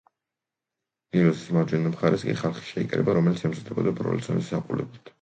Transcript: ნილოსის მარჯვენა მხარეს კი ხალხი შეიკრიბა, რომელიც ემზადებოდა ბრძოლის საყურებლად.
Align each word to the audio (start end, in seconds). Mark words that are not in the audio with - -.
ნილოსის 1.17 1.53
მარჯვენა 1.59 1.93
მხარეს 1.93 2.27
კი 2.31 2.37
ხალხი 2.41 2.67
შეიკრიბა, 2.73 3.19
რომელიც 3.21 3.49
ემზადებოდა 3.53 3.99
ბრძოლის 4.03 4.53
საყურებლად. 4.55 5.05